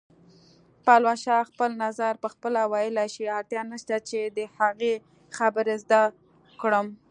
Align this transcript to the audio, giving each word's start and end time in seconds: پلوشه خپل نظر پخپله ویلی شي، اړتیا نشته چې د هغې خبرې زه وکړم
پلوشه 0.85 1.37
خپل 1.49 1.71
نظر 1.83 2.13
پخپله 2.23 2.63
ویلی 2.71 3.07
شي، 3.13 3.25
اړتیا 3.37 3.61
نشته 3.71 3.95
چې 4.09 4.19
د 4.37 4.39
هغې 4.57 4.93
خبرې 5.37 5.75
زه 5.89 6.01
وکړم 6.49 6.87